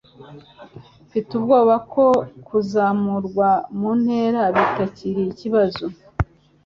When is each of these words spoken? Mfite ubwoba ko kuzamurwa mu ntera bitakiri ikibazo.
Mfite 1.07 1.29
ubwoba 1.39 1.75
ko 1.93 2.05
kuzamurwa 2.47 3.49
mu 3.77 3.91
ntera 4.01 4.41
bitakiri 4.55 5.21
ikibazo. 5.31 5.85